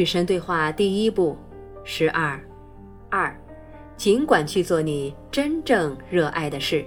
[0.00, 1.36] 与神对话第一步，
[1.84, 2.40] 十二，
[3.10, 3.38] 二，
[3.98, 6.82] 尽管去做你真正热爱的事。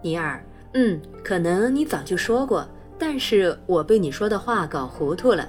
[0.00, 0.40] 尼尔，
[0.74, 2.64] 嗯，可能你早就说过，
[2.96, 5.48] 但是我被你说的话搞糊涂了。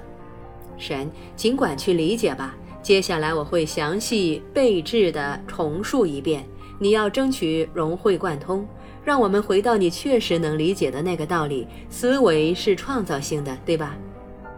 [0.76, 2.56] 神，尽管去理解吧。
[2.82, 6.44] 接下来我会详细备至的重述一遍，
[6.80, 8.66] 你要争取融会贯通。
[9.04, 13.96] 让我们回到你确实能理解的那个道理：思维是创造性的，对吧？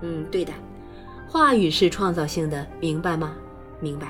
[0.00, 0.54] 嗯，对的。
[1.30, 3.34] 话语是创造性的，明白吗？
[3.80, 4.08] 明白。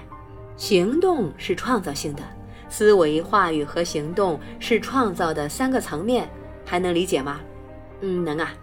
[0.56, 2.22] 行动是创造性的，
[2.68, 6.30] 思维、话语和行动是创造的三个层面，
[6.64, 7.41] 还能理解吗？
[8.02, 8.54] 嗯，能啊。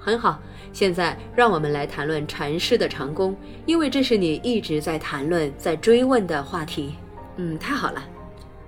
[0.00, 0.40] 很好。
[0.72, 6.94] 现在让我们来谈论禅师的成功，因为这是你一直在谈论、在追问的话题。
[7.36, 8.02] 嗯，太好了。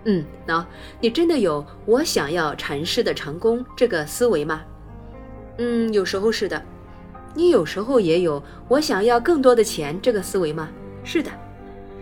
[0.04, 0.64] 嗯，喏，
[1.00, 4.62] 你真的有我想要禅师的成功这个思维吗？
[5.58, 6.60] 嗯，有时候是的。
[7.34, 10.68] 你有时候也有我想要更多的钱这个思维吗？
[11.04, 11.30] 是的。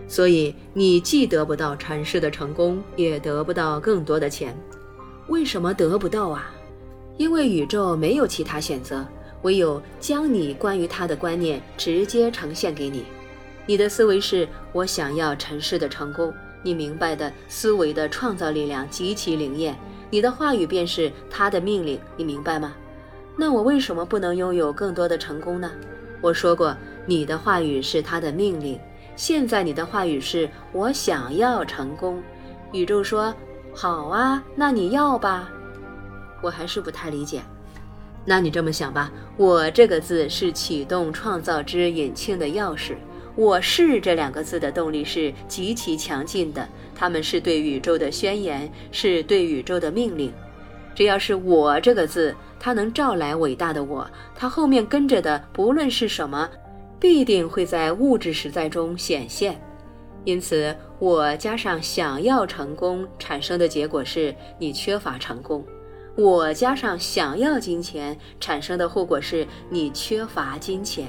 [0.09, 4.57] 所以你既得不到禅师的成功，也得不到更多的钱。
[5.29, 6.51] 为什么得不到啊？
[7.17, 9.07] 因为宇宙没有其他选择，
[9.43, 13.05] 唯有将你关于他的观念直接呈现给你。
[13.67, 16.35] 你的思维是我想要禅师的成功。
[16.63, 19.79] 你明白的思维的创造力量极其灵验，
[20.11, 22.75] 你的话语便是他的命令，你明白吗？
[23.37, 25.71] 那我为什么不能拥有更多的成功呢？
[26.21, 28.79] 我说过，你的话语是他的命令。
[29.17, 32.23] 现在你的话语是我想要成功。
[32.73, 33.35] 宇宙说
[33.75, 35.51] 好啊，那你要吧？
[36.43, 37.41] 我还是不太理解。
[38.25, 42.95] 那你这么想吧，我这个字是启动创造之引擎的钥匙。
[43.37, 50.33] 我是这两个字的动力是极其强劲的，他们是对宇宙的宣言，是对宇宙的命令。
[50.95, 56.49] 只要是我这个字，它能召来伟大的我，它后面跟着的不论是什么，
[57.01, 59.61] 必定会在物质时代中显现。
[60.25, 65.63] 因此，我加上想要成功产生的结果是你缺乏成功；
[66.15, 71.09] 我加上想要金钱产生的后果是你缺乏金钱。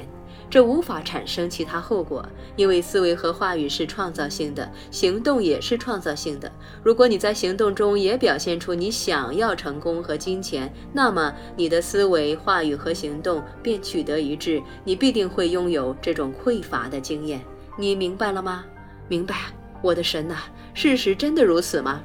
[0.50, 2.26] 这无法产生其他后果，
[2.56, 6.52] 因为思维和话语是创造性的，行动也是创造性的。
[6.84, 17.42] 如果你在行动中也表现出你想要成功和金钱，那么你的思维、话语和行动便取得一致，你必定会拥有这种匮乏的经验。
[17.78, 18.66] 你明白了吗？
[19.08, 19.36] 明白，
[19.82, 20.36] 我的神呐！
[20.74, 22.02] 事实真的如此吗？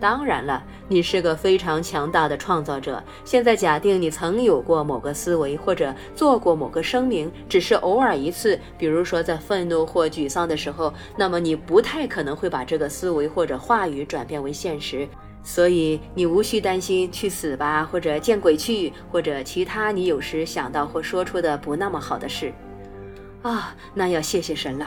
[0.00, 3.02] 当然了，你是个非常强大的创造者。
[3.24, 15.06] 现在假定你曾有过某个思维，或者做过某个声明，只是偶尔一次，比如说在愤怒或沮丧的时候，那么你不太可能会把这个思维或者话语转变为现实。
[15.42, 22.52] 所以你无需担心去死吧，或者见鬼去，或者其他你有时想到或说出的不那么好的事。
[23.42, 24.86] 啊，那要谢谢神了。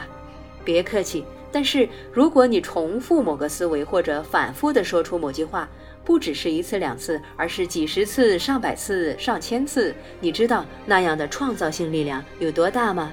[0.64, 1.24] 别客气。
[1.54, 5.68] 但是，如果你重复某个思维，或者反复地说出某句话，
[6.04, 13.12] 不只是一次两次，而是几十次、上百次、上千次，你知道那样的创造性力量有多大吗？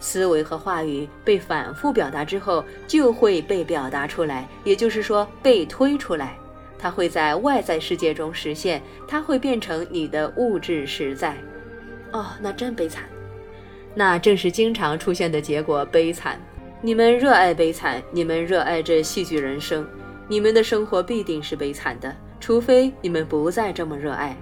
[0.00, 6.38] 思维和话语被反复表达之后，就会被表达出来，也就是说被推出来。
[6.78, 11.36] 它会在外在世界中实现，它会变成你的物质实在。
[12.12, 13.04] 哦，那真悲惨。
[13.94, 16.40] 那正是经常出现的结果，悲惨。
[16.80, 19.84] 你们热爱悲惨，你们热爱这戏剧人生，
[20.28, 24.36] 你们的生活必定是悲惨的，除非你们不再这么热爱。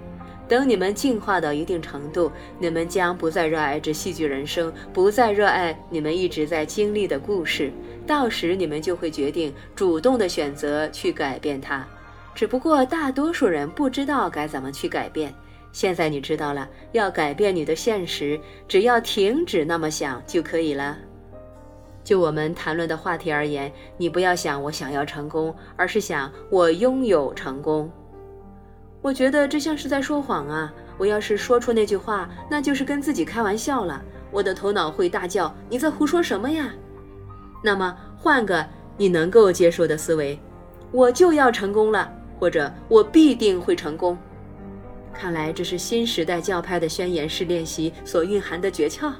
[0.47, 7.71] 等你们进化到一定程度，你们将不再热爱这戏剧人生，不再热爱你们一直在经历的故事。
[8.05, 11.85] 到时你们就会决定主动的选择去改变它。
[12.35, 15.33] 只不过大多数人不知道该怎么去改变。
[15.71, 20.95] 现在你知道了，要改变你的现实，只要停止那么想就可以了。
[22.07, 27.91] 就我们谈论的话题而言，你不要想我想要成功，而是想我拥有成功。
[29.01, 30.73] 我觉得这像是在说谎啊！
[30.97, 34.01] 我要是说出那句话，那就是跟自己开玩笑了。
[34.31, 36.73] 我的头脑会大叫：“你在胡说什么呀？”
[37.61, 38.65] 那么换个
[38.95, 40.39] 你能够接受的思维，
[40.93, 42.09] 我就要成功了，
[42.39, 44.17] 或者我必定会成功。
[45.13, 49.11] 看来这是新时代教派的宣言式练习所蕴含的诀窍。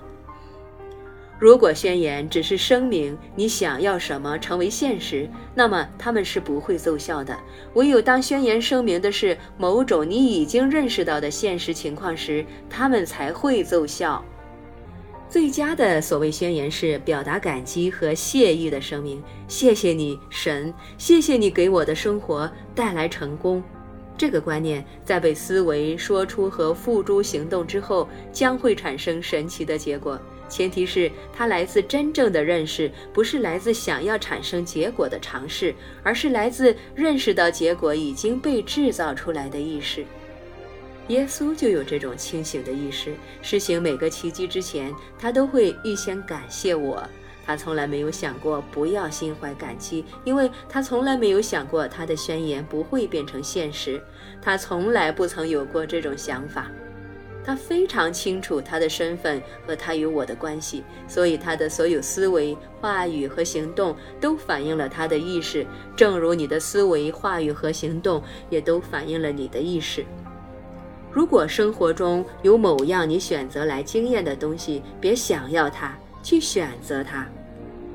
[1.40, 7.38] 如果宣言只是声明你想要什么成为现实，那么他们是不会奏效的。
[7.76, 14.24] 唯有当宣言声明的是某种你已经认识到的现实情况时，他们才会奏效。
[15.30, 23.62] 最佳的所谓宣言是表达感激和谢意的声明：谢谢你，神，谢谢你给我的生活带来成功。
[24.18, 30.20] 这个观念在被思维说出和付诸行动之后，将会产生神奇的结果。
[30.50, 35.74] 前提是它来自真正的认识，不是来自想要产生结果的尝试，
[36.04, 40.06] 而是来自认识到结果已经被制造出来的意识。
[41.10, 47.02] 耶稣就有这种清醒的意识，施行每个奇迹之前，他都会预先感谢我。
[47.46, 54.04] 他从来没有想过不要心怀感激，因为他从来没有想过他的宣言不会变成现实。
[54.42, 56.70] 他从来不曾有过这种想法。
[57.48, 65.66] 他非常清楚他的身份和他与我的关系，所以他的所有思维、话语和行动都反映了他的意识，
[65.96, 70.06] 正如你的思维、话语和行动也都反映了你的意识。
[71.10, 77.26] 如果生活中有某样你选择来经验的东西，别想要它，去选择它。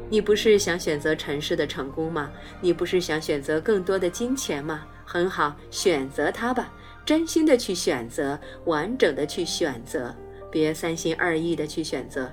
[0.08, 2.31] 你不是想选择尘世的成功吗？
[2.62, 4.87] 你不是想选择更多的金钱吗？
[5.05, 6.72] 很好，选择它吧。
[7.04, 10.14] 真心的去选择，完整的去选择，
[10.50, 12.31] 别三心二意的去选择。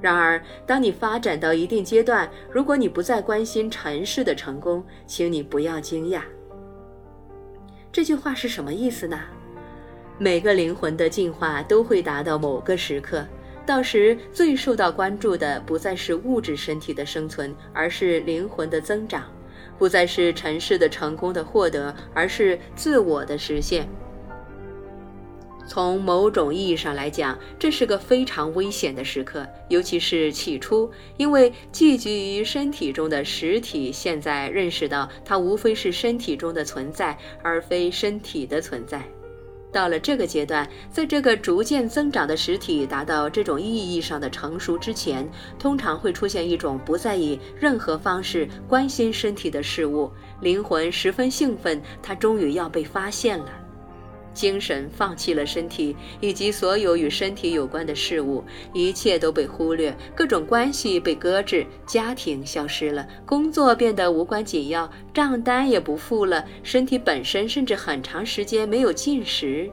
[0.00, 6.22] 然而，当你发展到一定阶段，如果你不再关心尘世的成功，请你不要惊讶。
[7.90, 9.18] 这句话是什么意思呢？
[10.16, 13.26] 每个灵魂的进化都会达到某个时刻，
[13.66, 19.24] 到时最受到关注的不再是物质身体的生存，而是灵魂的增长。
[19.78, 23.88] 不再是尘世的成功的获得，而是自我的实现。
[25.66, 39.02] 从某种意义上来讲，这是个非常危险的时刻，尤其是起初，因为寄居于身体中的实体现在认识到，它无非是身体中的存在，而非身体的存在。
[39.78, 45.24] 到了这个阶段，在这个逐渐增长的实体达到这种意义上的成熟之前，
[45.56, 50.10] 通常会出现一种不再以任何方式关心身体的事物。
[50.40, 53.67] 灵魂十分兴奋，它终于要被发现了。
[54.38, 69.68] 精神放弃了身体以及所有与身体有关的事物，一切都被忽略，各种关系被搁置，家庭消失了，工作变得无关紧要，账单也不付了，身体本身甚至很长时间没有进食。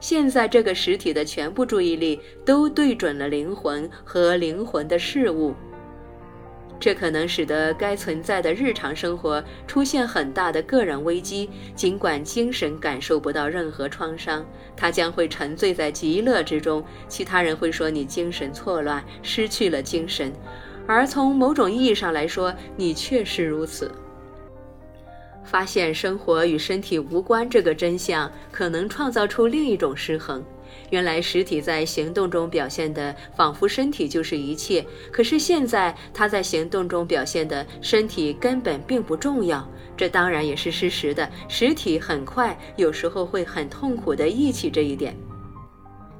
[0.00, 5.54] 现在这个实体的全部注意力都对准了灵魂和灵魂的事物。
[6.80, 11.50] 这可能使得该存在的日常生活出现很大的个人危机。
[11.76, 14.44] 尽管精神感受不到任何创伤，
[14.74, 16.82] 他将会沉醉在极乐之中。
[17.06, 20.32] 其他人会说你精神错乱，失去了精神，
[20.86, 23.92] 而从某种意义上来说，你确实如此。
[25.44, 30.42] 发现生活与身体无关这个真相，可能创造出另一种失衡。
[30.90, 39.68] 原来实体在行动中表现的仿佛身体就是一切，可是现在他在行动中表现的身体根本并不重要。
[39.96, 41.28] 这当然也是事实的。
[41.48, 45.14] 实体很快，有时候会很痛苦地忆起这一点。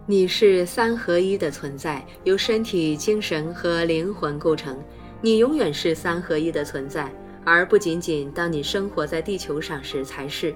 [0.06, 4.76] 你是三合一的存在，由身体、精神和灵魂构成。
[5.22, 7.10] 你永远是三合一的存在，
[7.44, 10.54] 而不仅仅当你生活在地球上时才是。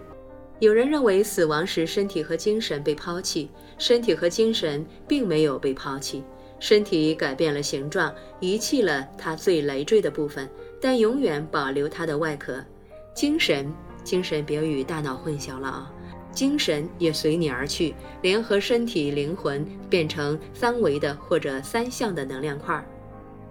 [0.65, 6.25] 有人认为死亡时身体和精神被抛弃，身体和精神并没有被抛弃。
[6.59, 10.49] 身体改变了形状，遗弃了它最累赘的部分，
[10.81, 12.65] 但永远保留它的外壳。
[13.13, 13.71] 精神，
[14.03, 15.93] 精神别与大脑混淆了啊！
[16.33, 22.83] 精神也随你而去，联合身体、灵魂，变成三维的或者三相的能量块。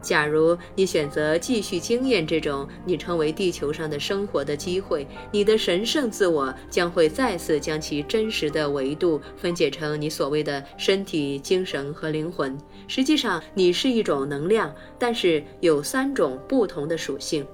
[0.03, 12.55] 假如你选择继续经验这种你称为地球上的生活的机会，你的神圣自我将会再次将其真实的维度分解成你所谓的身体、精神和灵魂。
[12.87, 17.45] 实际上，你是一种能量，但是有三种不同的属性。